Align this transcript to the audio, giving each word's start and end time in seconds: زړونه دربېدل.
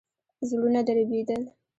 زړونه 0.49 0.81
دربېدل. 0.87 1.43